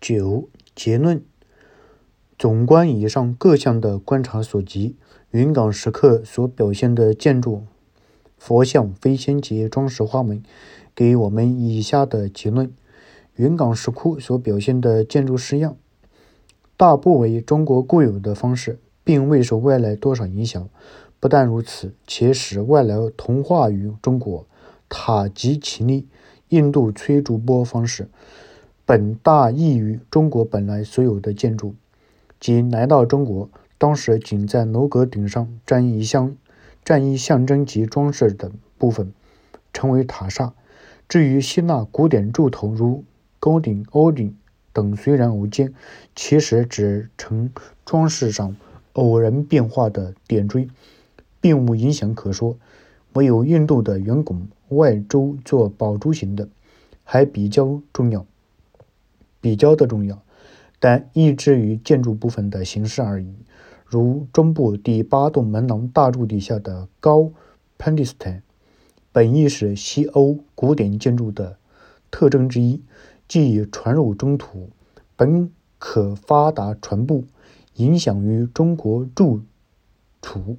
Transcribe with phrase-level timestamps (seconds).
[0.00, 1.20] 九结论：
[2.38, 4.94] 总观以上各项的观察所及，
[5.32, 7.64] 云冈石刻所表现的建筑、
[8.36, 10.40] 佛像、飞仙及装饰花纹，
[10.94, 12.72] 给我们以下的结论：
[13.34, 15.76] 云冈石窟所表现的建筑式样，
[16.76, 20.68] 大部为中国固有的方式，并未受外来多少影响。
[21.18, 24.46] 不但如此，且使外来同化于中国。
[24.88, 26.06] 塔及其力，
[26.48, 28.08] 印度崔竹波方式。
[28.88, 31.74] 本大异于中国本来所有的建筑，
[32.40, 36.34] 即来到中国，当时仅在楼阁顶上占一象、
[36.82, 39.12] 占一象征及装饰等部分，
[39.74, 40.54] 成为塔刹。
[41.06, 43.04] 至于希腊古典柱头如
[43.38, 44.34] 高顶、凹顶
[44.72, 45.74] 等，虽然偶见，
[46.16, 47.50] 其实只呈
[47.84, 48.56] 装饰上
[48.94, 50.66] 偶然变化的点缀，
[51.42, 52.56] 并无影响可说。
[53.12, 56.48] 唯有印度的圆拱外周做宝珠形的，
[57.04, 58.24] 还比较重要。
[59.48, 60.22] 比较的重要，
[60.78, 63.34] 但抑制于建筑部分的形式而已。
[63.86, 67.32] 如中部第八栋门廊大柱底下的高
[67.78, 68.42] p e n d i s t a n
[69.10, 71.56] 本意是西欧古典建筑的
[72.10, 72.82] 特征之一，
[73.26, 74.68] 既已传入中土，
[75.16, 77.22] 本可发达传播，
[77.76, 79.40] 影响于中国住
[80.20, 80.58] 处。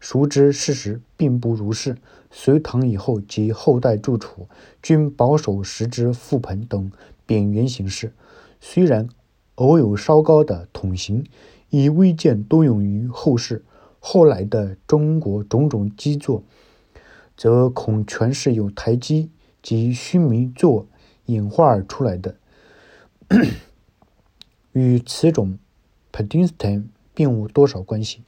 [0.00, 1.96] 熟知事实并不如是。
[2.30, 4.48] 隋唐以后及后代住处，
[4.82, 6.92] 均保守石之覆盆等。
[7.28, 8.14] 扁圆形式，
[8.58, 9.06] 虽然
[9.56, 11.26] 偶有稍高的筒形，
[11.68, 13.62] 亦未见多用于后世。
[14.00, 16.42] 后来的中国种种基座，
[17.36, 19.28] 则恐全是由台基
[19.60, 20.86] 及须弥座
[21.26, 22.36] 演化而出来的，
[24.72, 25.58] 与此种
[26.10, 28.22] pedestal 并无多少关系。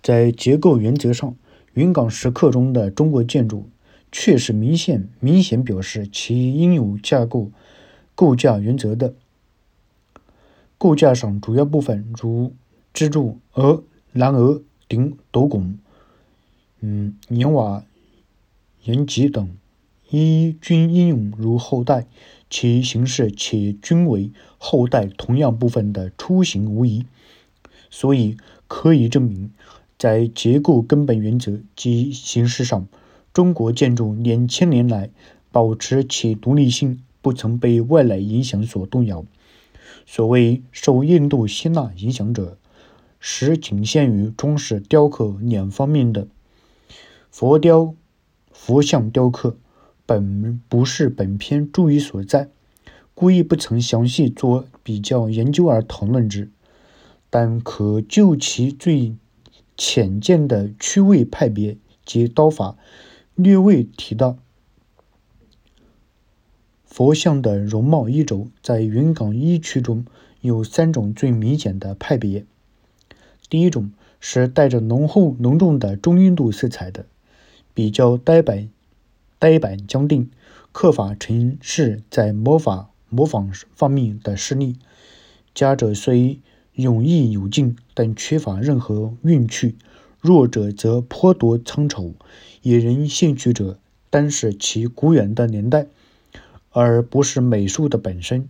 [0.00, 1.34] 在结构原则上，
[1.72, 3.68] 云冈石刻中的中国建筑。
[4.16, 7.50] 确实明显明显表示其应有架构
[8.14, 9.12] 构架原则的
[10.78, 12.54] 构架上主要部分，如
[12.92, 15.76] 支柱、额、栏额、顶、斗拱、
[16.78, 17.84] 嗯檐瓦、
[18.84, 19.50] 檐脊等，
[20.10, 22.06] 一均应用如后代，
[22.48, 27.04] 其形式且均为后代同样部分的雏形无疑，
[27.90, 28.36] 所以
[28.68, 29.50] 可以证明，
[29.98, 32.86] 在结构根本原则及形式上。
[33.34, 35.10] 中国建筑两千年来
[35.50, 39.24] 保持其独立性，不曾被外来影响所动摇。
[40.06, 42.56] 所谓受印度、希腊影响者，
[43.18, 46.28] 实仅限于装饰雕刻两方面的
[47.28, 47.96] 佛雕、
[48.52, 49.56] 佛像雕刻，
[50.06, 52.48] 本不是本篇注意所在，
[53.16, 56.52] 故意不曾详细做比较研究而讨论之。
[57.30, 59.16] 但可就其最
[59.76, 62.76] 浅见的区位派别及刀法。
[63.36, 64.38] 略未提到
[66.84, 70.06] 佛像的容貌衣着，在云冈一区中
[70.40, 72.46] 有三种最明显的派别。
[73.50, 73.90] 第一种
[74.20, 77.06] 是带着浓厚浓重的中印度色彩的，
[77.74, 78.68] 比较呆板、
[79.40, 80.30] 呆板僵定，
[80.70, 84.76] 刻法呈是在模仿模仿方面的失利。
[85.52, 86.38] 加者虽
[86.74, 89.74] 勇毅有劲，但缺乏任何韵趣。
[90.24, 92.14] 弱者则颇多苍丑，
[92.62, 95.88] 引人兴趣者单是其古远的年代，
[96.70, 98.48] 而不是美术的本身。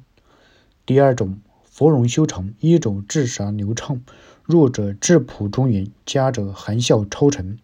[0.87, 3.97] 第二种，佛容修长，一种至傻流畅；
[4.45, 7.59] 弱者质朴庄严，佳者含笑超尘，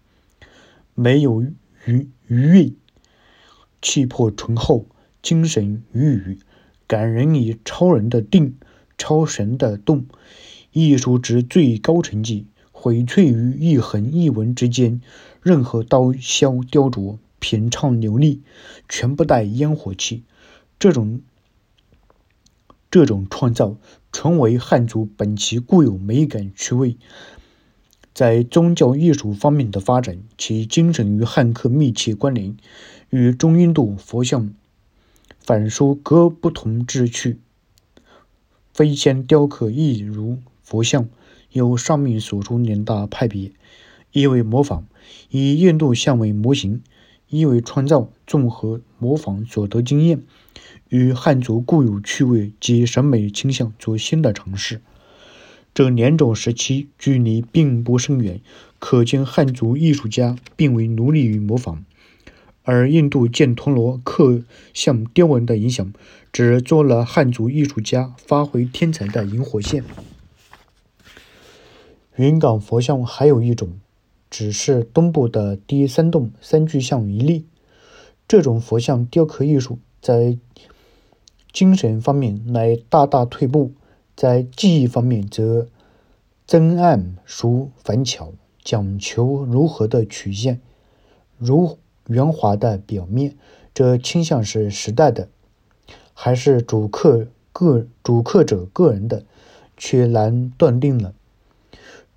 [0.96, 1.44] 没有
[1.84, 2.76] 余余韵，
[3.80, 4.86] 气魄醇厚，
[5.22, 6.38] 精神郁郁，
[6.88, 8.56] 感人以超人的定，
[8.98, 10.06] 超神的动，
[10.72, 12.46] 艺术之最高成绩。
[12.82, 15.02] 荟萃于一横一纹之间，
[15.42, 18.40] 任何刀削雕琢、品畅流利，
[18.88, 20.24] 全不带烟火气。
[20.78, 21.20] 这种
[22.90, 23.76] 这种创造，
[24.12, 26.96] 纯为汉族本其固有美感趣味。
[28.14, 32.56] 在宗教艺术方面的发展，其精神与汉刻密切关联，
[33.10, 34.54] 与中印度佛像
[35.38, 37.38] 反书各不同之趣。
[38.72, 41.10] 飞仙雕刻亦如佛像。
[41.52, 43.52] 有上面所述两大派别：
[44.12, 44.86] 一为模仿，
[45.30, 46.80] 以印度像为模型；
[47.28, 50.22] 一为创造，综合模仿所得经验
[50.88, 54.80] 与汉族固有趣味及审美倾向做新的尝试。
[55.72, 58.40] 这两种时期距离并不甚远，
[58.80, 61.84] 可见汉族艺术家并未努力于模仿，
[62.64, 64.42] 而印度犍陀罗刻
[64.74, 65.92] 像雕纹的影响，
[66.32, 69.84] 只做了汉族艺术家发挥天才的引火线。
[72.16, 73.80] 云冈佛像还有一种，
[74.28, 77.46] 只是东部的第三栋三巨像一例。
[78.28, 80.38] 这种佛像雕刻艺术在
[81.52, 83.72] 精神方面乃大大退步，
[84.14, 85.66] 在技艺方面则
[86.46, 90.60] 增暗熟繁巧，讲求柔和的曲线，
[91.38, 93.36] 如圆滑的表面。
[93.72, 95.28] 这倾向是时代的，
[96.12, 99.24] 还是主客个主客者个人的，
[99.76, 101.14] 却难断定了。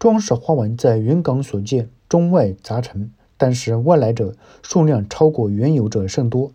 [0.04, 6.52] 装饰花纹在云冈所见，中外杂陈，但是外来者数量超过原有者甚多。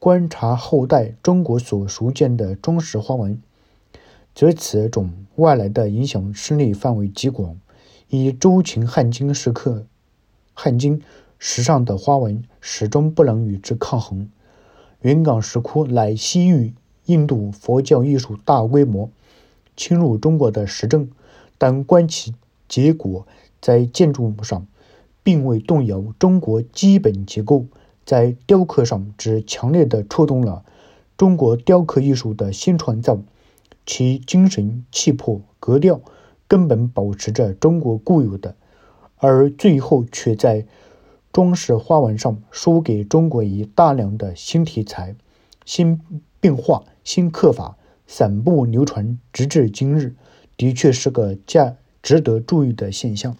[0.00, 3.40] 观察后代中国所熟见的装饰花纹，
[4.34, 7.56] 则此种外来的影响势力范围极广。
[8.08, 9.86] 以周秦汉金时刻，
[10.52, 11.00] 汉金
[11.38, 14.28] 时尚的花纹始终不能与之抗衡。
[15.00, 16.74] 云冈石窟乃西域
[17.06, 19.08] 印度佛教艺术大规模
[19.76, 21.08] 侵入中国的实证，
[21.56, 22.34] 但观其
[22.68, 23.26] 结果，
[23.60, 24.66] 在建筑物上
[25.22, 27.66] 并未动摇中国基本结构，
[28.04, 30.64] 在雕刻上只强烈地触动了
[31.16, 33.20] 中国雕刻艺术的新创造，
[33.86, 36.00] 其精神气魄格调
[36.46, 38.56] 根本保持着中国固有的，
[39.16, 40.66] 而最后却在。
[41.32, 45.16] 装饰花纹上输给中国以大量的新题材、
[45.64, 46.00] 新
[46.38, 47.76] 变化、新刻法，
[48.06, 50.14] 散布流传，直至今日，
[50.56, 51.74] 的确是个价
[52.04, 53.34] 值得注意的现象。